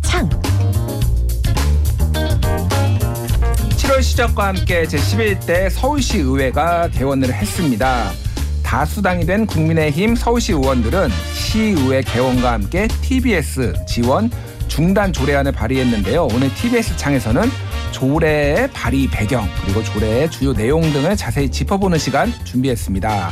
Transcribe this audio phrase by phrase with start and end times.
[0.00, 0.28] 창.
[3.76, 8.10] 7월 시작과 함께 제11대 서울시 의회가 개원을 했습니다.
[8.62, 14.30] 다수당이 된 국민의힘 서울시 의원들은 시의회 개원과 함께 TBS 지원
[14.68, 16.28] 중단 조례안을 발의했는데요.
[16.32, 17.42] 오늘 TBS 창에서는
[17.92, 23.30] 조례의 발의 배경 그리고 조례의 주요 내용 등을 자세히 짚어보는 시간 준비했습니다.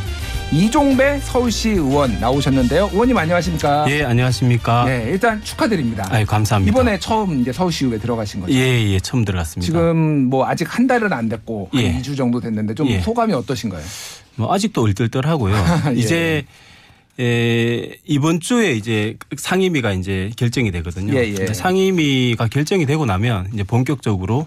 [0.53, 2.91] 이종배 서울시 의원 나오셨는데요.
[2.93, 3.87] 의원님 안녕하십니까?
[3.89, 4.85] 예, 안녕하십니까?
[4.85, 6.07] 네, 일단 축하드립니다.
[6.11, 6.71] 아유, 감사합니다.
[6.71, 8.53] 이번에 처음 이제 서울시의회 들어가신 거죠?
[8.53, 8.59] 예,
[8.91, 9.65] 예, 처음 들어갔습니다.
[9.65, 11.99] 지금 뭐 아직 한 달은 안 됐고 한 예.
[11.99, 13.01] 2주 정도 됐는데 좀 예.
[13.01, 13.83] 소감이 어떠신가요?
[14.37, 15.55] 뭐 아직도 얼떨떨하고요.
[15.89, 15.99] 예.
[15.99, 16.45] 이제
[17.19, 21.15] 에, 이번 주에 이제 상임위가 이제 결정이 되거든요.
[21.15, 21.47] 예, 예.
[21.55, 24.47] 상임위가 결정이 되고 나면 이제 본격적으로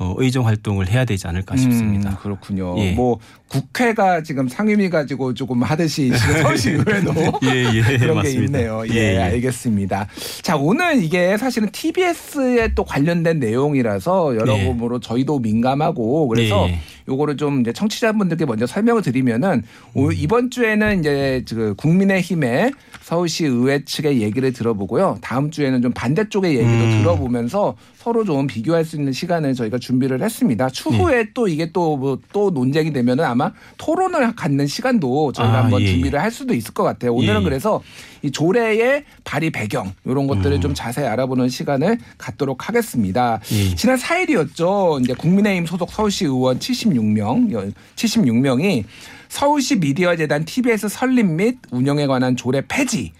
[0.00, 2.08] 어, 의정 활동을 해야 되지 않을까 싶습니다.
[2.10, 2.74] 음, 그렇군요.
[2.78, 2.92] 예.
[2.92, 3.18] 뭐
[3.48, 7.12] 국회가 지금 상임위 가지고 조금 하듯이 지금 서울시 의회도
[7.44, 8.22] 예, 예, 그런 맞습니다.
[8.22, 8.82] 게 있네요.
[8.88, 9.18] 예, 예, 예.
[9.18, 10.06] 알겠습니다.
[10.40, 16.78] 자, 오늘 이게 사실은 TBS에 또 관련된 내용이라서 여러모로 저희도 민감하고 그래서 예, 예.
[17.08, 19.62] 요거를 좀 이제 청취자분들께 먼저 설명을 드리면은
[19.94, 25.18] 오- 이번 주에는 이제 그 국민의힘의 서울시 의회 측의 얘기를 들어보고요.
[25.20, 26.98] 다음 주에는 좀 반대쪽의 얘기도 음.
[27.02, 30.70] 들어보면서 서로 좀 비교할 수 있는 시간을 저희가 준비를 했습니다.
[30.70, 35.86] 추후에 또 이게 또뭐 또 논쟁이 되면은 아마 토론을 갖는 시간도 저희가 아, 한번 예,
[35.86, 35.90] 예.
[35.92, 37.12] 준비를 할 수도 있을 것 같아요.
[37.12, 37.44] 오늘은 예, 예.
[37.44, 37.82] 그래서
[38.22, 40.60] 이 조례의 발의 배경 이런 것들을 음.
[40.60, 43.40] 좀 자세히 알아보는 시간을 갖도록 하겠습니다.
[43.52, 43.74] 예.
[43.74, 45.02] 지난 4일이었죠.
[45.02, 47.48] 이제 국민의힘 소속 서울시 의원 76 명,
[47.96, 48.84] 76명이
[49.28, 53.12] 서울시 미디어 재단 TBS 설립 및 운영에 관한 조례 폐지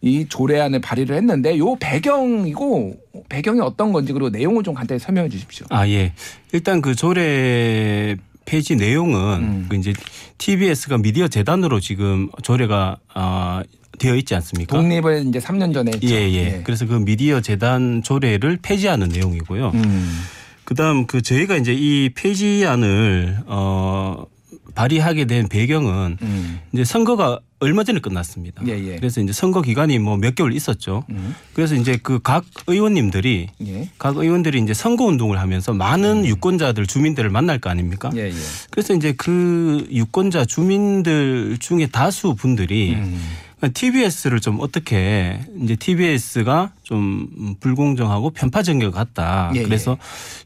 [0.00, 2.94] 이 조례안을 발의를 했는데 요 배경이고
[3.28, 5.66] 배경이 어떤 건지 그리고 내용을 좀 간단히 설명해 주십시오.
[5.70, 6.12] 아, 예.
[6.52, 9.66] 일단 그 조례 폐지 내용은 음.
[9.68, 9.92] 그 이제
[10.38, 13.62] TBS가 미디어 재단으로 지금 조례가 아,
[13.98, 14.76] 되어 있지 않습니까?
[14.76, 16.06] 독립을 이제 3년 전에 했죠.
[16.06, 16.60] 예, 예.
[16.64, 19.72] 그래서 그 미디어 재단 조례를 폐지하는 내용이고요.
[19.74, 20.20] 음.
[20.68, 24.26] 그다음 그 저희가 이제 이 폐지안을 어
[24.74, 26.60] 발의하게 된 배경은 음.
[26.74, 28.62] 이제 선거가 얼마 전에 끝났습니다.
[28.68, 28.96] 예, 예.
[28.96, 31.04] 그래서 이제 선거 기간이 뭐 몇 개월 있었죠.
[31.08, 31.34] 음.
[31.54, 33.88] 그래서 이제 그 각 의원님들이 예.
[33.98, 38.10] 각 의원들이 이제 선거 운동을 하면서 많은 유권자들 주민들을 만날 거 아닙니까?
[38.14, 38.32] 예, 예.
[38.70, 43.18] 그래서 이제 그 유권자 주민들 중에 다수 분들이 음.
[43.66, 49.50] TBS를 좀 어떻게 이제 TBS가 좀 불공정하고 편파적인 것 같다.
[49.56, 49.98] 예, 그래서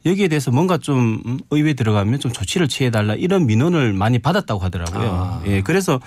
[0.07, 5.11] 여기에 대해서 뭔가 좀 의회 들어가면 좀 조치를 취해 달라 이런 민원을 많이 받았다고 하더라고요.
[5.11, 5.43] 아.
[5.47, 6.01] 예, 그래서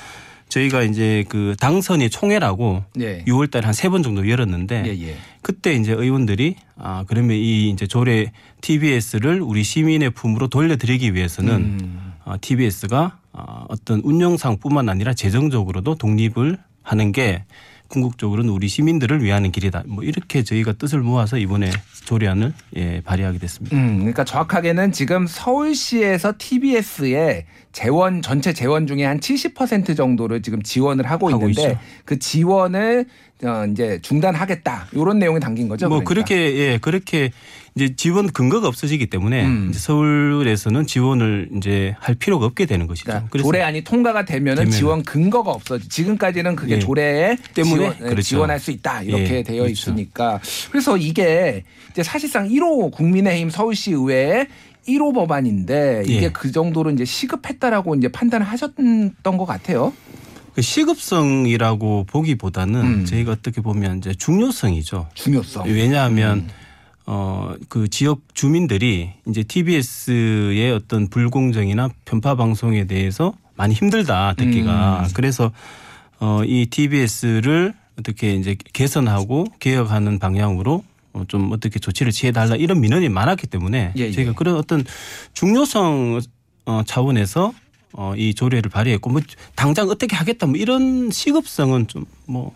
[0.49, 3.23] 저희가 이제 그 당선이 총회라고 예.
[3.25, 5.17] 6월 달에 한 세 번 정도 열었는데 예, 예.
[5.41, 12.13] 그때 이제 의원들이 아 그러면 이 이제 조례 TBS를 우리 시민의 품으로 돌려드리기 위해서는 음.
[12.25, 17.43] 아, TBS가 아, 어떤 운영상뿐만 아니라 재정적으로도 독립을 하는 게
[17.87, 19.83] 궁극적으로는 우리 시민들을 위하는 길이다.
[19.85, 21.69] 뭐 이렇게 저희가 뜻을 모아서 이번에
[22.05, 23.75] 조례안을 예, 발의하게 됐습니다.
[23.75, 31.09] 음, 그러니까 정확하게는 지금 서울시에서 TBS에 재원 전체 재원 중에 한 70% 정도를 지금 지원을
[31.09, 31.79] 하고, 하고 있는데 있죠.
[32.05, 33.05] 그 지원을
[33.43, 35.89] 어, 이제 중단하겠다 이런 내용이 담긴 거죠.
[35.89, 36.25] 뭐 그러니까.
[36.27, 37.31] 그렇게 예 그렇게
[37.77, 39.73] 이제 지원 근거가 없어지기 때문에 음.
[39.73, 43.07] 서울에서는 지원을 이제 할 필요가 없게 되는 것이죠.
[43.07, 44.71] 그러니까 그래서 조례안이 통과가 되면은.
[44.71, 45.89] 지원 근거가 없어지.
[45.89, 46.79] 지금까지는 그게 예.
[46.79, 48.21] 조례에 때문에 지원, 예, 그렇죠.
[48.21, 49.71] 지원할 수 있다 이렇게 예, 되어 그렇죠.
[49.91, 50.39] 있으니까
[50.71, 54.47] 그래서 이게 이제 사실상 1호 국민의힘 서울시 의회의
[54.87, 56.29] 1호 법안인데 이게 예.
[56.29, 59.91] 그 정도로 이제 시급했다라고 이제 판단을 하셨던 것 같아요.
[60.53, 63.05] 그 시급성이라고 보기보다는 음.
[63.05, 65.09] 저희가 어떻게 보면 이제 중요성이죠.
[65.13, 65.65] 중요성.
[65.67, 66.64] 왜냐하면 음.
[67.07, 75.09] 어 그 지역 주민들이 이제 TBS의 어떤 불공정이나 편파 방송에 대해서 많이 힘들다 듣기가 음.
[75.13, 75.51] 그래서
[76.19, 80.83] 어 이 TBS를 어떻게 이제 개선하고 개혁하는 방향으로
[81.13, 84.11] 어, 좀 어떻게 조치를 취해달라 이런 민원이 많았기 때문에 예, 예.
[84.11, 84.83] 저희가 그런 어떤
[85.33, 86.19] 중요성
[86.65, 87.53] 어, 차원에서
[87.93, 89.21] 어, 이 조례를 발의했고 뭐
[89.55, 92.53] 당장 어떻게 하겠다 뭐 이런 시급성은 좀뭐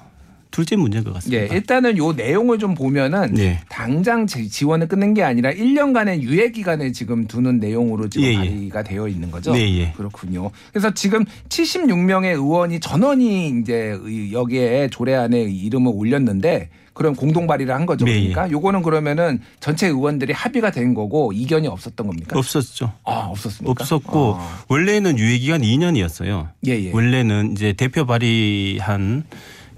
[0.52, 1.54] 둘째 문제인 것 예, 같습니다.
[1.56, 3.60] 일단은 요 내용을 좀 보면은 예.
[3.70, 8.36] 당장 지- 지원을 끊는 게 아니라 1년간의 유예 기간을 지금 두는 내용으로 지금 예, 예.
[8.36, 9.54] 발의가 되어 있는 거죠.
[9.54, 9.92] 네, 예.
[9.96, 10.50] 그렇군요.
[10.72, 17.86] 그래서 지금 76명의 의원이 전원이 이제 의- 여기에 조례안에 이름을 올렸는데 그럼 공동 발의를 한
[17.86, 18.04] 거죠.
[18.04, 22.38] 네, 그러니까 요거는 그러면은 전체 의원들이 합의가 된 거고 이견이 없었던 겁니까?
[22.38, 22.92] 없었죠.
[23.06, 23.72] 아, 없었습니까?
[23.72, 24.64] 없었고 아.
[24.68, 26.50] 원래는 유예 기간 2년이었어요.
[26.68, 26.92] 예, 예.
[26.92, 29.24] 원래는 이제 대표 발의한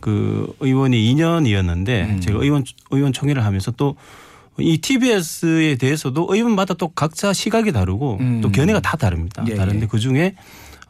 [0.02, 2.20] 그 의원이 2년이었는데 음.
[2.20, 3.96] 제가 의원 의원 총회를 하면서 또
[4.62, 8.42] 이 TBS에 대해서도 의원마다 또 각자 시각이 다르고 음.
[8.42, 9.44] 또 견해가 다 다릅니다.
[9.48, 9.88] 예, 다른데 예.
[9.88, 10.36] 그 중에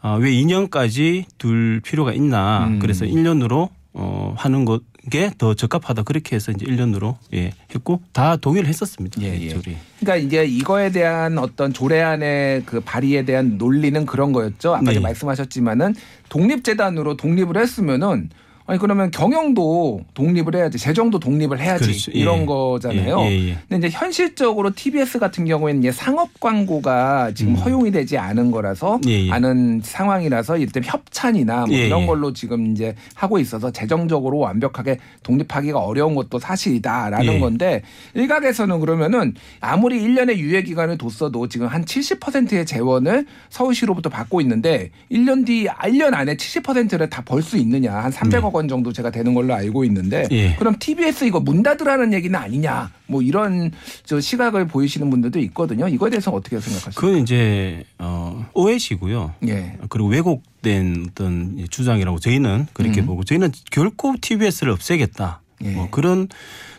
[0.01, 2.79] 아, 왜 2년까지 둘 필요가 있나 음.
[2.79, 8.69] 그래서 1년으로 어 하는 것 게더 적합하다 그렇게 해서 이제 1년으로 예 했고 다 동의를
[8.69, 9.21] 했었습니다.
[9.21, 9.59] 예, 예.
[9.99, 14.75] 그러니까 이제 이거에 대한 어떤 조례안의 그 발의에 대한 논리는 그런 거였죠.
[14.75, 14.99] 아까 네.
[14.99, 15.95] 말씀하셨지만은
[16.29, 18.29] 독립재단으로 독립을 했으면은
[18.65, 22.11] 아니 그러면 경영도 독립을 해야지 재정도 독립을 해야지 그렇죠.
[22.15, 22.19] 예.
[22.19, 23.19] 이런 거잖아요.
[23.21, 23.57] 예, 예, 예.
[23.67, 29.01] 근데 이제 현실적으로 TBS 같은 경우에는 이제 상업 광고가 지금 허용이 되지 않은 거라서 음.
[29.07, 29.31] 예, 예.
[29.31, 32.05] 않은 상황이라서 이를테면 협찬이나 뭐 예, 이런 예.
[32.05, 37.39] 걸로 지금 이제 하고 있어서 재정적으로 완벽하게 독립하기가 어려운 것도 사실이다라는 예.
[37.39, 37.81] 건데
[38.13, 45.45] 일각에서는 그러면은 아무리 1년의 유예 기간을 뒀어도 지금 한 70%의 재원을 서울시로부터 받고 있는데 1년
[45.45, 49.53] 뒤 1년 안에 70%를 다 벌 수 있느냐 한 300억 원 정도 제가 되는 걸로
[49.53, 50.55] 알고 있는데 예.
[50.55, 53.71] 그럼 TBS 이거 문 닫으라는 얘기는 아니냐 뭐 이런
[54.03, 55.87] 저 시각을 보이시는 분들도 있거든요.
[55.87, 56.99] 이거에 대해서 어떻게 생각하십니까?
[56.99, 59.35] 그건 이제 어 오해시고요.
[59.47, 59.77] 예.
[59.89, 63.05] 그리고 왜곡된 어떤 주장이라고 저희는 그렇게 음.
[63.07, 65.41] 보고 저희는 결코 TBS를 없애겠다.
[65.63, 65.71] 예.
[65.71, 66.27] 뭐 그런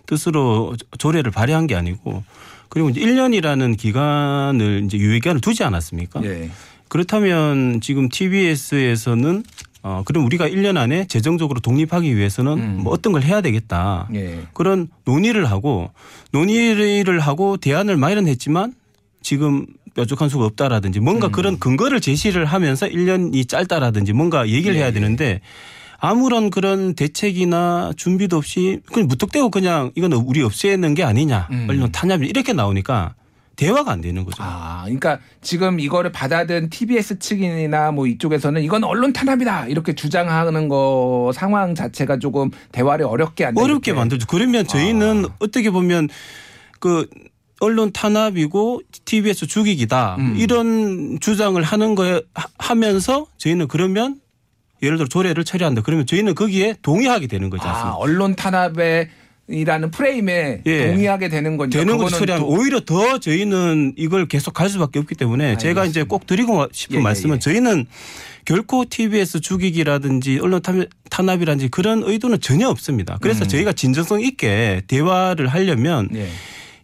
[0.06, 2.24] 뜻으로 조례를 발의한 게 아니고
[2.68, 6.24] 그리고 이제 1년이라는 기간을 이제 유예 기간을 두지 않았습니까?
[6.24, 6.50] 예.
[6.88, 9.44] 그렇다면 지금 TBS에서는
[9.82, 12.78] 어 그럼 우리가 1년 안에 재정적으로 독립하기 위해서는 음.
[12.82, 14.08] 뭐 어떤 걸 해야 되겠다.
[14.14, 14.40] 예.
[14.52, 15.90] 그런 논의를 하고
[16.30, 18.74] 논의를 하고 대안을 마련했지만
[19.22, 21.32] 지금 뾰족한 수가 없다라든지 뭔가 음.
[21.32, 24.92] 그런 근거를 제시를 하면서 1년이 짧다라든지 뭔가 얘기를 예, 해야 예.
[24.92, 25.40] 되는데
[25.98, 31.66] 아무런 그런 대책이나 준비도 없이 그냥 무턱대고 그냥 이건 우리 없애는 게 아니냐 음.
[31.68, 33.14] 언론 탄압이 이렇게 나오니까
[33.56, 34.42] 대화가 안 되는 거죠.
[34.42, 41.30] 아, 그러니까 지금 이거를 받아든 TBS 측이나 뭐 이쪽에서는 이건 언론 탄압이다 이렇게 주장하는 거
[41.34, 43.62] 상황 자체가 조금 대화를 어렵게 한다.
[43.62, 43.92] 어렵게.
[43.92, 44.26] 만들죠.
[44.28, 45.34] 그러면 저희는 아.
[45.38, 46.08] 어떻게 보면
[46.80, 47.06] 그
[47.60, 50.34] 언론 탄압이고 TBS 죽이기다 음.
[50.36, 54.16] 이런 주장을 하는 거에 하- 하면서 저희는 그러면
[54.82, 55.82] 예를 들어 조례를 처리한다.
[55.82, 57.96] 그러면 저희는 거기에 동의하게 되는 거지 아, 않습니까?
[57.98, 59.10] 언론 탄압에
[59.52, 60.86] 이라는 프레임에 예.
[60.88, 65.58] 동의하게 되는 거니까 되는 처리하면 또- 오히려 더 저희는 이걸 계속 갈 수밖에 없기 때문에
[65.58, 67.38] 제가 이제 꼭 드리고 싶은 예, 예, 말씀은 예.
[67.40, 67.86] 저희는
[68.44, 73.18] 결코 TBS 죽이기라든지 언론 탄- 탄압이라든지 그런 의도는 전혀 없습니다.
[73.20, 73.48] 그래서 음.
[73.48, 76.26] 저희가 진정성 있게 대화를 하려면 예.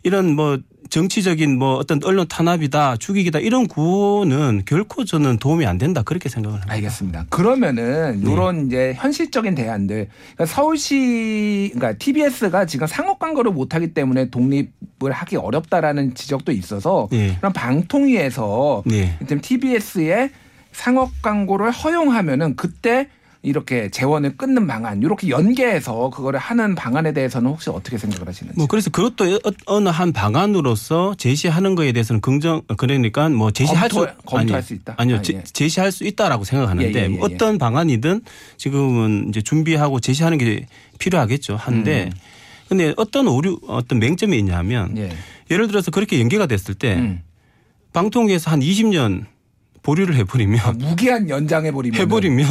[0.04, 0.58] 이런 뭐
[0.90, 6.56] 정치적인 뭐 어떤 언론 탄압이다 죽이기다 이런 구호는 결코 저는 도움이 안 된다 그렇게 생각을
[6.60, 6.72] 합니다.
[6.74, 7.26] 알겠습니다.
[7.28, 8.32] 그러면은 네.
[8.32, 15.10] 이런 이제 현실적인 대안들 그러니까 서울시 그러니까 TBS가 지금 상업 광고를 못 하기 때문에 독립을
[15.10, 17.36] 하기 어렵다라는 지적도 있어서 네.
[17.38, 19.18] 그럼 방통위에서 네.
[19.26, 20.30] TBS의
[20.72, 23.08] 상업 광고를 허용하면은 그때
[23.42, 28.58] 이렇게 재원을 끊는 방안 이렇게 연계해서 그거를 하는 방안에 대해서는 혹시 어떻게 생각을 하시는지?
[28.58, 34.10] 뭐 그래서 그것도 어- 어느 한 방안으로서 제시하는 거에 대해서는 긍정 그러니까 뭐 제시할 검토-
[34.10, 34.94] 수 검토할 아니, 수 있다?
[34.98, 35.42] 아니요 아, 제- 예.
[35.44, 37.18] 제시할 수 있다라고 생각하는데 예, 예, 예, 예.
[37.20, 38.22] 어떤 방안이든
[38.56, 40.66] 지금은 이제 준비하고 제시하는 게
[40.98, 41.54] 필요하겠죠.
[41.56, 42.10] 한데
[42.68, 44.98] 근데 어떤 오류 어떤 맹점이 있냐면 음.
[44.98, 45.10] 예.
[45.50, 47.22] 예를 들어서 그렇게 연계가 됐을 때 음.
[47.92, 49.24] 방통위에서 한 20년
[49.82, 52.46] 보류를 해버리면 아, 무기한 연장해 버리면 해버리면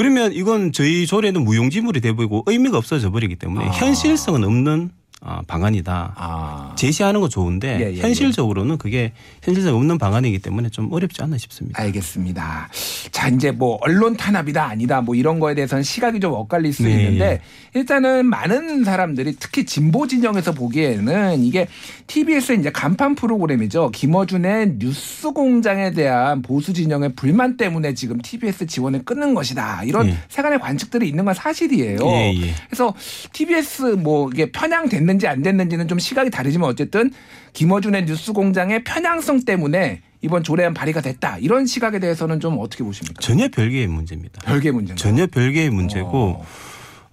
[0.00, 3.70] 그러면 이건 저희 조례는 무용지물이 돼버리고 의미가 없어져 버리기 때문에 아.
[3.70, 4.99] 현실성은 없는 아,
[5.46, 6.14] 방안이다.
[6.16, 6.72] 아.
[6.76, 8.00] 제시하는 건 좋은데 예, 예, 예.
[8.00, 9.12] 현실적으로는 그게
[9.42, 11.80] 현실성 없는 방안이기 때문에 좀 어렵지 않나 싶습니다.
[11.82, 12.68] 알겠습니다.
[13.12, 16.90] 자, 이제 뭐 언론 탄압이다 아니다 뭐 이런 거에 대해서는 시각이 좀 엇갈릴 수 네.
[16.90, 17.40] 있는데
[17.74, 21.68] 일단은 많은 사람들이 특히 진보 진영에서 보기에는 이게
[22.06, 23.90] TBS 이제 간판 프로그램이죠.
[23.90, 29.84] 김어준의 뉴스 공장에 대한 보수 진영의 불만 때문에 지금 TBS 지원을 끊는 것이다.
[29.84, 30.16] 이런 예.
[30.28, 31.98] 세간의 관측들이 있는 건 사실이에요.
[32.02, 32.54] 예, 예.
[32.68, 32.94] 그래서
[33.32, 37.10] TBS 뭐 이게 편향됐는 지 안 됐는지는 좀 시각이 다르지만 어쨌든
[37.52, 41.38] 김어준의 뉴스 공장의 편향성 때문에 이번 조례안 발의가 됐다.
[41.38, 43.20] 이런 시각에 대해서는 좀 어떻게 보십니까?
[43.20, 44.40] 전혀 별개의 문제입니다.
[44.44, 45.00] 별개 문제인가?
[45.02, 46.46] 전혀 별개의 문제고 어.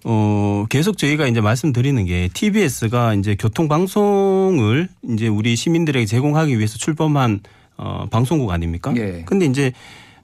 [0.03, 7.39] 어, 계속 저희가 이제 말씀드리는 게 TBS가 이제 교통방송을 이제 우리 시민들에게 제공하기 위해서 출범한
[7.77, 8.93] 어, 방송국 아닙니까?
[8.97, 9.23] 예.
[9.25, 9.71] 근데 이제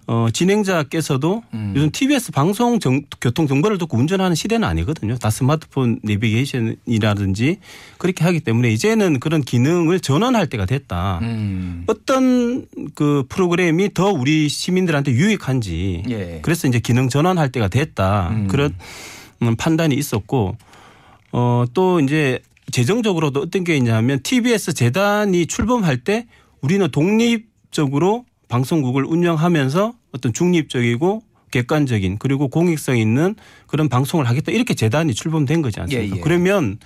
[0.08, 1.74] 어, 진행자께서도 음.
[1.76, 5.18] 요즘 TBS 방송 정, 교통 정보를 듣고 운전하는 시대는 아니거든요.
[5.18, 7.60] 다 스마트폰 내비게이션이라든지
[7.98, 11.20] 그렇게 하기 때문에 이제는 그런 기능을 전환할 때가 됐다.
[11.22, 11.84] 음.
[11.88, 16.40] 어떤 그 프로그램이 더 우리 시민들한테 유익한지 예.
[16.42, 18.48] 그래서 이제 기능 전환할 때가 됐다 음.
[18.48, 18.76] 그런
[19.42, 20.58] 음, 판단이 있었고
[21.32, 22.40] 어 또 이제
[22.72, 26.28] 재정적으로도 어떤 게 있냐면 TBS 재단이 출범할 때
[26.62, 35.16] 우리는 독립적으로 방송국을 운영하면서 어떤 중립적이고 객관적인 그리고 공익성 있는 그런 방송을 하겠다 이렇게 재단이
[35.16, 36.16] 출범된 거지 않습니까?
[36.16, 36.22] 예, 예.
[36.22, 36.78] 그러면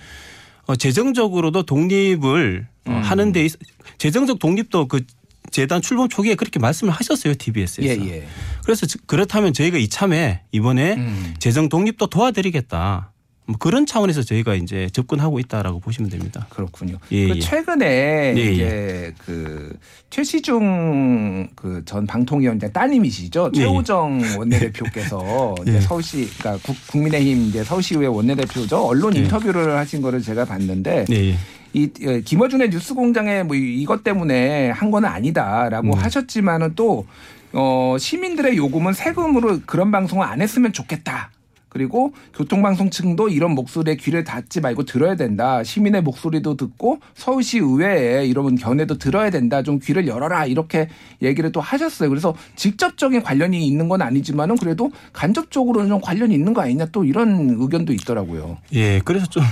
[0.66, 3.00] 어, 재정적으로도 독립을 어, 음.
[3.02, 3.52] 하는 데 있,
[3.98, 5.04] 재정적 독립도 그
[5.50, 8.02] 재단 출범 초기에 그렇게 말씀을 하셨어요 TBS에서.
[8.02, 8.26] 예, 예.
[8.64, 11.34] 그래서 즉 그렇다면 저희가 이참에 이번에 음.
[11.38, 13.12] 재정 독립도 도와드리겠다.
[13.48, 16.46] 뭐 그런 차원에서 저희가 이제 접근하고 있다라고 보시면 됩니다.
[16.50, 16.98] 그렇군요.
[17.12, 17.40] 예, 그 예.
[17.40, 19.74] 최근에 예, 이제 그
[20.10, 23.62] 최시중 그 전 방통위원장 따님이시죠 예, 예.
[23.64, 25.80] 최호정 원내대표께서 이제 예.
[25.80, 29.20] 서울시 그러니까 국, 국민의힘 이제 서울시의회 원내대표죠 언론 예.
[29.20, 31.30] 인터뷰를 하신 거를 제가 봤는데 네.
[31.30, 31.34] 예.
[31.72, 35.92] 이 어, 김어준의 뉴스공장에 뭐 이- 이것 때문에 한 거는 아니다라고 음.
[35.94, 37.06] 하셨지만은 또
[37.54, 41.30] 어, 시민들의 요금은 세금으로 그런 방송을 안 했으면 좋겠다.
[41.78, 45.62] 그리고 교통방송층도 이런 목소리에 귀를 닫지 말고 들어야 된다.
[45.62, 49.62] 시민의 목소리도 듣고 서울시 의회에 이런 견해도 들어야 된다.
[49.62, 50.46] 좀 귀를 열어라.
[50.46, 50.88] 이렇게
[51.22, 52.08] 얘기를 또 하셨어요.
[52.08, 57.56] 그래서 직접적인 관련이 있는 건 아니지만은 그래도 간접적으로는 좀 관련이 있는 거 아니냐 또 이런
[57.60, 58.58] 의견도 있더라고요.
[58.72, 59.44] 예, 그래서 좀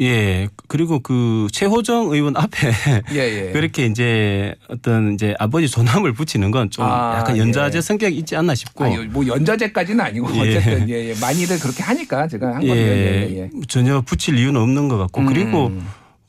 [0.00, 2.70] 예, 그리고 그 최호정 의원 앞에
[3.14, 3.52] 예, 예.
[3.52, 7.40] 그렇게 이제 어떤 이제 아버지 존함을 붙이는 건좀 아, 약간 예.
[7.40, 10.40] 연자제 성격이 있지 않나 싶고 아니, 뭐 연자제까지는 아니고 예.
[10.40, 11.14] 어쨌든 예, 예.
[11.20, 13.50] 많이들 그렇게 하니까 제가 한 예, 건데 예, 예, 예.
[13.66, 15.26] 전혀 붙일 이유는 없는 것 같고 음.
[15.26, 15.72] 그리고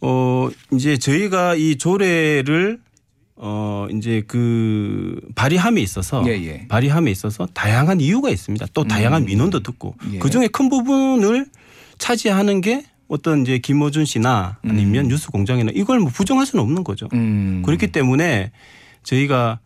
[0.01, 2.79] 어 이제 저희가 이 조례를
[3.35, 6.67] 어 이제 그 발의함에 있어서 예, 예.
[6.67, 8.65] 발의함에 있어서 다양한 이유가 있습니다.
[8.73, 10.17] 또 다양한 민원도 듣고 예.
[10.17, 11.45] 그 중에 큰 부분을
[11.99, 17.09] 차지하는 게 어떤 이제 김어준 씨나 아니면 뉴스 공장이나 이걸 뭐 부정할 수는 없는 거죠.
[17.13, 17.61] 음.
[17.65, 18.51] 그렇기 때문에
[19.03, 19.59] 저희가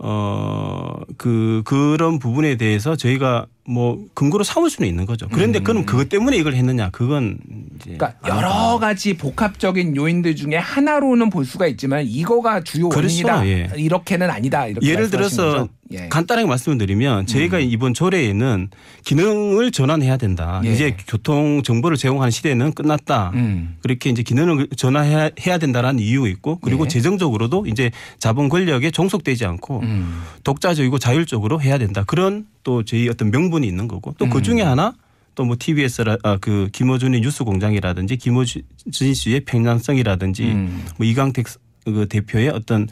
[0.00, 5.28] 어, 그, 그런 부분에 대해서 저희가 뭐 근거로 삼을 수는 있는 거죠.
[5.28, 6.90] 그런데 그럼 그것 때문에 이걸 했느냐.
[6.90, 7.38] 그건
[7.76, 7.90] 이제.
[7.90, 7.98] 음.
[7.98, 8.14] 그러니까.
[8.28, 12.88] 여러 가지 복합적인 요인들 중에 하나로는 볼 수가 있지만 이거가 주요.
[12.88, 13.46] 원인이다.
[13.46, 13.70] 예.
[13.76, 14.66] 이렇게는 아니다.
[14.66, 15.68] 이렇게 예를 들어서 거죠?
[15.92, 15.98] 예.
[16.00, 16.08] 음.
[16.08, 18.68] 간단하게 말씀을 드리면 저희가 이번 조례에는
[19.04, 20.60] 기능을 전환해야 된다.
[20.64, 20.72] 예.
[20.72, 23.32] 이제 교통 정보를 제공하는 시대는 끝났다.
[23.34, 23.76] 음.
[23.82, 26.88] 그렇게 이제 기능을 전환해야 해야 된다라는 이유 있고 그리고 예.
[26.88, 30.22] 재정적으로도 이제 자본 권력에 종속되지 않고 음.
[30.44, 32.04] 독자적이고 자율적으로 해야 된다.
[32.06, 34.42] 그런 또 저희 어떤 명분이 있는 거고 또그 음.
[34.42, 34.94] 중에 하나
[35.34, 38.62] 또뭐 TBS라 아, 그 김어준의 뉴스 공장이라든지 김어준
[39.14, 40.84] 씨의 평양성이라든지 음.
[40.96, 41.46] 뭐 이강택
[41.84, 42.88] 그 대표의 어떤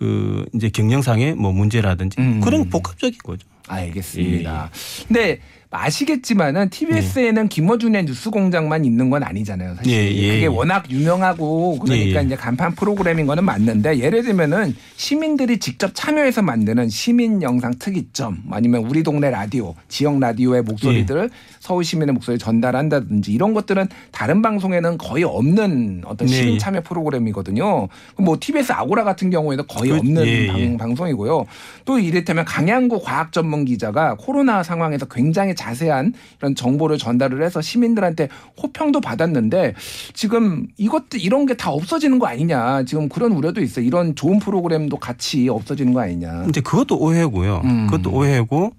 [0.00, 2.40] 그 이제 경영상의 뭐 문제라든지 음.
[2.40, 3.46] 그런 복합적인 거죠.
[3.68, 4.70] 알겠습니다.
[4.72, 5.04] 예.
[5.06, 5.40] 근데
[5.70, 9.76] 아시겠지만은 TBS에는 김어준의 뉴스공장만 있는 건 아니잖아요.
[9.76, 10.46] 사실 예, 예, 그게 예.
[10.46, 12.26] 워낙 유명하고 그러니까 예, 예.
[12.26, 18.84] 이제 간판 프로그램인 거는 맞는데 예를 들면은 시민들이 직접 참여해서 만드는 시민 영상 특이점 아니면
[18.86, 21.28] 우리 동네 라디오, 지역 라디오의 목소리들을 예.
[21.60, 26.58] 서울 시민의 목소리 전달한다든지 이런 것들은 다른 방송에는 거의 없는 어떤 네, 시민 예.
[26.58, 27.86] 참여 프로그램이거든요.
[28.18, 30.76] 뭐 TBS 아고라 같은 경우에는 거의 그- 없는 예, 방, 예.
[30.76, 31.46] 방송이고요.
[31.84, 38.28] 또 이를테면 강양구 과학 전문 기자가 코로나 상황에서 굉장히 자세한 이런 정보를 전달을 해서 시민들한테
[38.62, 39.74] 호평도 받았는데
[40.14, 42.84] 지금 이것도 이런 게 다 없어지는 거 아니냐.
[42.84, 43.84] 지금 그런 우려도 있어요.
[43.84, 46.46] 이런 좋은 프로그램도 같이 없어지는 거 아니냐.
[46.48, 47.60] 이제 그것도 오해고요.
[47.64, 47.86] 음.
[47.86, 48.72] 그것도 오해고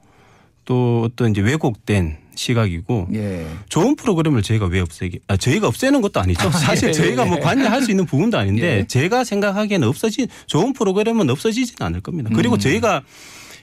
[0.66, 3.46] 또 어떤 이제 왜곡된 시각이고 예.
[3.70, 5.20] 좋은 프로그램을 저희가 왜 없애기?
[5.28, 6.50] 아, 저희가 없애는 것도 아니죠.
[6.50, 7.30] 사실 예, 저희가 예.
[7.30, 8.88] 뭐 관여할 수 있는 부분도 아닌데 예.
[8.88, 12.30] 제가 생각하기에는 없어지 좋은 프로그램은 없어지지는 않을 겁니다.
[12.32, 12.36] 음.
[12.36, 13.04] 그리고 저희가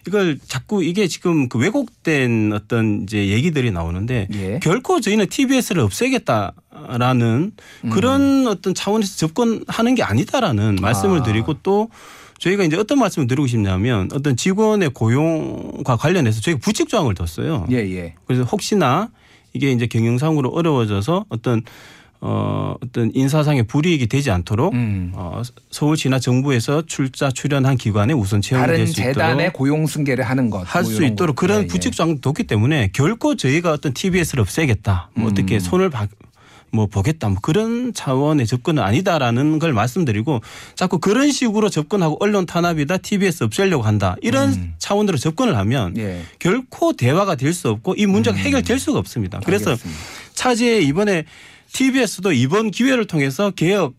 [0.09, 4.59] 이걸 자꾸 이게 지금 그 왜곡된 어떤 이제 얘기들이 나오는데 예.
[4.63, 7.53] 결코 저희는 TBS를 없애겠다라는
[7.85, 7.91] 음.
[7.91, 11.23] 그런 어떤 차원에서 접근하는 게 아니다라는 말씀을 아.
[11.23, 11.91] 드리고 또
[12.39, 17.67] 저희가 이제 어떤 말씀을 드리고 싶냐면 어떤 직원의 고용과 관련해서 저희가 부칙 조항을 뒀어요.
[17.71, 18.15] 예, 예.
[18.27, 19.11] 그래서 혹시나
[19.53, 21.63] 이게 이제 경영상으로 어려워져서 어떤
[22.21, 25.13] 어 어떤 인사상의 불이익이 되지 않도록 음.
[25.15, 30.51] 어 서울시나 정부에서 출자 출연한 기관에 우선 채용이 다른 될수 재단의 있도록 고용 승계를 하는
[30.51, 30.65] 것.
[30.67, 31.41] 할뭐수 있도록 거.
[31.41, 31.67] 그런 예, 예.
[31.69, 35.61] 부칙 조항도 뒀기 때문에 결코 저희가 어떤 TBS를 없애겠다, 뭐 어떻게 음.
[35.61, 36.09] 손을 봐-
[36.71, 40.41] 뭐 보겠다, 뭐 그런 차원의 접근은 아니다라는 걸 말씀드리고
[40.75, 44.75] 자꾸 그런 식으로 접근하고 언론 탄압이다, TBS 없애려고 한다 이런 음.
[44.79, 46.21] 차원으로 접근을 하면 예.
[46.41, 49.41] 결코 대화가 될 수 없고 이 문제가 해결될 수가 없습니다.
[49.47, 50.01] 그래서 알겠습니다.
[50.35, 51.25] 차제에 이번에
[51.73, 53.95] TBS도 이번 기회를 통해서 개혁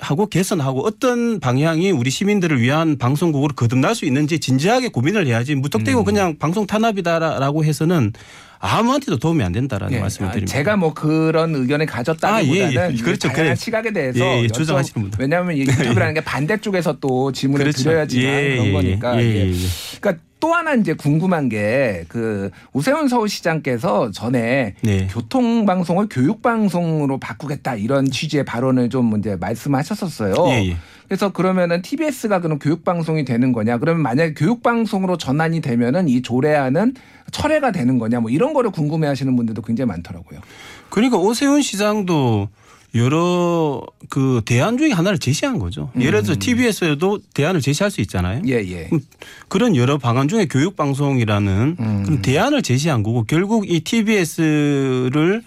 [0.00, 5.60] 하고 개선하고 어떤 방향이 우리 시민들을 위한 방송국으로 거듭날 수 있는지 진지하게 고민을 해야지 음.
[5.60, 8.12] 무턱대고 그냥 방송 탄압이다라고 해서는
[8.60, 10.00] 아무한테도 도움이 안 된다라는 예.
[10.00, 10.52] 말씀을 아, 드립니다.
[10.52, 12.96] 제가 뭐 그런 의견을 가졌다기보다는 아, 예, 예.
[13.02, 13.28] 그렇죠.
[13.28, 13.54] 다양한 그래.
[13.54, 14.48] 시각에 대해서 예, 예.
[14.48, 15.20] 주장하시는 분들.
[15.20, 17.84] 왜냐하면 이 인터뷰라는 게 반대쪽에서 또 질문을 그렇죠.
[17.84, 19.22] 드려야지만 예, 그런 예, 거니까.
[19.22, 19.54] 예, 예.
[20.00, 25.06] 그러니까 또 하나 이제 궁금한 게그 우세훈 서울시장께서 전에 네.
[25.08, 30.34] 교통방송을 교육방송으로 바꾸겠다 이런 취지의 발언을 좀 이제 말씀하셨었어요.
[30.48, 30.76] 예, 예.
[31.08, 33.78] 그래서 그러면은 TBS가 그럼 교육방송이 되는 거냐?
[33.78, 36.94] 그러면 만약에 교육방송으로 전환이 되면은 이 조례안은
[37.32, 38.20] 철회가 되는 거냐?
[38.20, 40.40] 뭐 이런 거를 궁금해 하시는 분들도 굉장히 많더라고요.
[40.90, 42.48] 그러니까 오세훈 시장도
[42.94, 45.90] 여러 그 대안 중에 하나를 제시한 거죠.
[46.00, 48.42] 예를 들어 TBS에도 대안을 제시할 수 있잖아요.
[48.46, 48.88] 예, 예.
[49.48, 52.02] 그런 여러 방안 중에 교육 방송이라는 음.
[52.04, 55.42] 그런 대안을 제시한 거고 결국 이 TBS를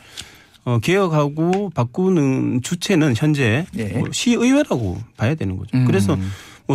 [0.63, 3.86] 어, 개혁하고 바꾸는 주체는 현재 예.
[3.86, 5.75] 뭐 시의회라고 봐야 되는 거죠.
[5.75, 5.86] 음.
[5.86, 6.25] 그래서 뭐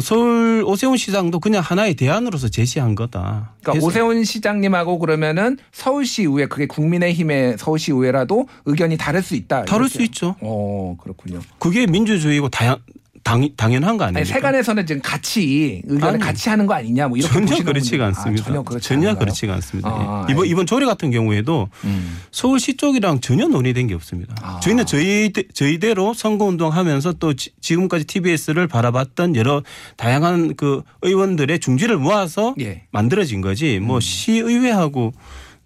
[0.01, 3.55] 서울 오세훈 시장도 그냥 하나의 대안으로서 제시한 거다.
[3.61, 9.65] 그러니까 해서 오세훈 시장님하고 그러면은 서울시 의회 그게 국민의힘의 서울시 의회라도 의견이 다를 수 있다.
[9.65, 9.95] 다를 이렇게.
[9.99, 10.37] 수 있죠.
[10.41, 11.41] 어 그렇군요.
[11.59, 12.79] 그게 민주주의고 다양,
[13.27, 14.35] 당, 당연한 거 아니, 아닙니까?
[14.37, 18.05] 세간에서는 지금 같이 의견을 아니, 같이 하는 거 아니냐 뭐 이렇게 전혀 그렇지가 분들.
[18.05, 18.43] 않습니다.
[18.43, 19.19] 아, 전혀 그렇지 전혀 않은가요?
[19.19, 19.89] 그렇지가 않습니다.
[19.91, 20.33] 아, 예.
[20.33, 22.19] 이번 알- 이번 조례 같은 경우에도 음.
[22.31, 24.37] 서울시 쪽이랑 전혀 논의된 게 없습니다.
[24.43, 24.61] 아.
[24.61, 29.61] 저희는 저희 저희대로 선거 운동하면서 또 지- 지금까지 TBS를 바라봤던 여러
[29.97, 32.85] 다양한 그 의원들의 중지를 모아서 예.
[32.93, 33.81] 만들어진 거지.
[33.81, 35.13] 뭐 시의회하고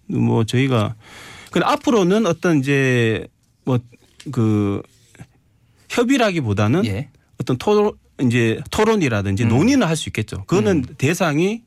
[0.07, 0.95] 뭐 저희가
[1.51, 3.27] 근데 앞으로는 어떤 이제
[3.65, 3.77] 뭐
[4.31, 4.81] 그
[5.89, 7.09] 협의라기보다는 예.
[7.41, 10.43] 어떤 토론 이제 토론이라든지 논의는 할 수 있겠죠.
[10.45, 11.61] 그거는 대상이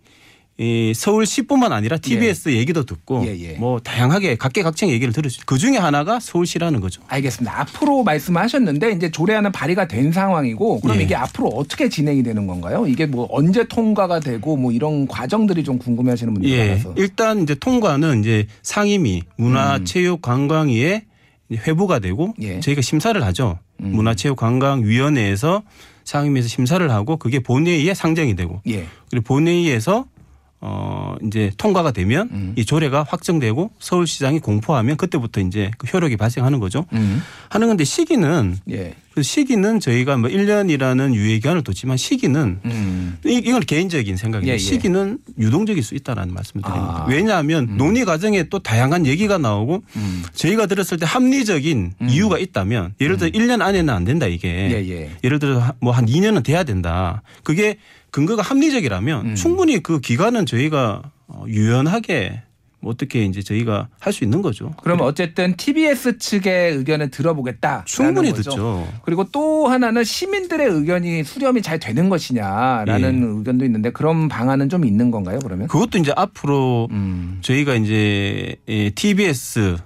[0.57, 3.53] 이 서울시뿐만 아니라 TBS 얘기도 듣고 예, 예.
[3.55, 5.45] 뭐 다양하게 각계각층 얘기를 들을 수.
[5.45, 7.03] 그 중에 하나가 서울시라는 거죠.
[7.09, 7.61] 알겠습니다.
[7.63, 11.03] 앞으로 말씀하셨는데 이제 조례안은 발의가 된 상황이고 그럼 예.
[11.03, 12.87] 이게 앞으로 어떻게 진행이 되는 건가요?
[12.87, 16.69] 이게 뭐 언제 통과가 되고 뭐 이런 과정들이 좀 궁금해하시는 분들이 예.
[16.69, 16.95] 많아서.
[16.99, 21.03] 일단 이제 통과는 이제 상임위 문화체육관광위에 이제
[21.57, 22.61] 회부가 되고 예.
[22.61, 23.59] 저희가 심사를 하죠.
[23.79, 25.63] 문화체육관광위원회에서
[26.05, 28.87] 상임위에서 심사를 하고 그게 본회의에 상정이 되고 예.
[29.11, 30.07] 그리고 본회의에서
[30.61, 32.53] 어 이제 통과가 되면 음.
[32.57, 36.87] 이 조례가 확정되고 서울시장이 공포하면 그때부터 이제 그 효력이 발생하는 거죠.
[36.95, 37.23] 음.
[37.51, 38.95] 하는 건데 시기는 예.
[39.15, 43.17] 그 시기는 저희가 뭐 1년이라는 유예 기한을 뒀지만 시기는 음.
[43.25, 44.59] 이- 이건 개인적인 생각인데 예, 예.
[44.59, 47.05] 시기는 유동적일 수 있다라는 말씀을 드립니다.
[47.05, 47.07] 아.
[47.09, 50.23] 왜냐하면 논의 과정에 또 다양한 얘기가 나오고 음.
[50.35, 55.11] 저희가 들었을 때 합리적인 이유가 있다면 예를 들어 1년 안에는 안 된다 이게 예, 예.
[55.23, 57.23] 예를 들어 뭐 한 2년은 돼야 된다.
[57.45, 57.77] 그게
[58.11, 59.35] 근거가 합리적이라면 음.
[59.37, 62.41] 충분히 그 기간은 저희가 어, 유연하게 뭐
[62.87, 64.73] 어떻게 이제 저희가 할 수 있는 거죠.
[64.83, 67.85] 그러면 어쨌든 TBS 측의 의견을 들어보겠다.
[67.87, 68.51] 충분히 거죠.
[68.51, 68.89] 듣죠.
[69.05, 75.11] 그리고 또 하나는 시민들의 의견이 수렴이 잘 되는 것이냐라는 의견도 있는데 그런 방안은 좀 있는
[75.11, 75.39] 건가요?
[75.43, 75.67] 그러면?
[75.69, 77.39] 그것도 이제 앞으로 음.
[77.43, 79.77] 저희가 이제 예, TBS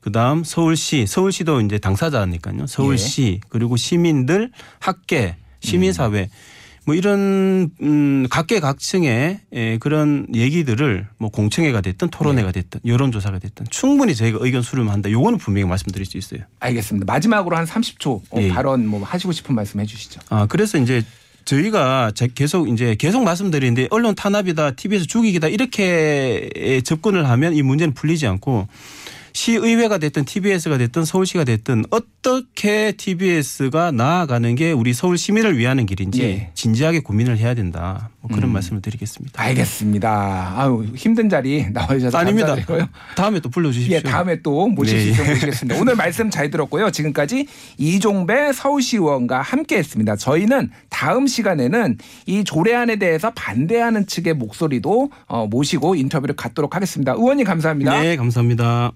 [0.00, 2.66] 그다음 서울시 서울시도 이제 당사자니까요.
[2.66, 4.50] 서울시 그리고 시민들
[4.80, 6.28] 학계 시민사회
[6.84, 14.14] 뭐 이런 음 각계각층의 예, 그런 얘기들을 뭐 공청회가 됐든 토론회가 됐든 여론조사가 됐든 충분히
[14.16, 15.10] 저희가 의견 수렴한다.
[15.10, 16.40] 요거는 분명히 말씀드릴 수 있어요.
[16.58, 17.10] 알겠습니다.
[17.12, 18.48] 마지막으로 한 30초 어, 예.
[18.48, 20.20] 발언 뭐 하시고 싶은 말씀 해주시죠.
[20.30, 21.04] 아 그래서 이제
[21.44, 27.94] 저희가 제- 계속 이제 계속 말씀드리는데 언론 탄압이다, TBS 죽이기다 이렇게 접근을 하면 이 문제는
[27.94, 28.66] 풀리지 않고
[29.32, 36.22] 시의회가 됐든 TBS가 됐든 서울시가 됐든 어떻게 TBS가 나아가는 게 우리 서울 시민을 위하는 길인지
[36.22, 36.50] 예.
[36.54, 38.10] 진지하게 고민을 해야 된다.
[38.20, 38.52] 뭐 그런 음.
[38.52, 39.42] 말씀을 드리겠습니다.
[39.42, 40.54] 알겠습니다.
[40.56, 42.48] 아유 힘든 자리 나와주셔서 아닙니다.
[42.48, 42.88] 감사드리고요.
[43.16, 43.96] 다음에 또 불러주십시오.
[43.96, 45.12] 예, 다음에 또 모실 수 네.
[45.12, 45.80] 있도록 모시겠습니다.
[45.80, 46.90] 오늘 말씀 잘 들었고요.
[46.90, 47.46] 지금까지
[47.78, 50.16] 이종배 서울시 의원과 함께했습니다.
[50.16, 57.12] 저희는 다음 시간에는 이 조례안에 대해서 반대하는 측의 목소리도 어, 모시고 인터뷰를 갖도록 하겠습니다.
[57.12, 58.00] 의원님 감사합니다.
[58.00, 58.92] 네, 감사합니다.